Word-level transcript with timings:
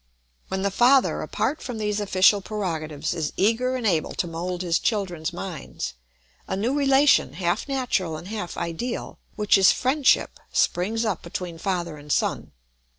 When 0.47 0.63
the 0.63 0.71
father, 0.71 1.21
apart 1.21 1.61
from 1.61 1.77
these 1.77 1.99
official 1.99 2.41
prerogatives, 2.41 3.13
is 3.13 3.33
eager 3.37 3.75
and 3.75 3.85
able 3.85 4.13
to 4.13 4.25
mould 4.25 4.63
his 4.63 4.79
children's 4.79 5.31
minds, 5.31 5.93
a 6.47 6.57
new 6.57 6.73
relation 6.75 7.33
half 7.33 7.67
natural 7.67 8.17
and 8.17 8.27
half 8.27 8.57
ideal, 8.57 9.19
which 9.35 9.59
is 9.59 9.71
friendship, 9.71 10.39
springs 10.51 11.05
up 11.05 11.21
between 11.21 11.59
father 11.59 11.97
and 11.97 12.11
son. 12.11 12.51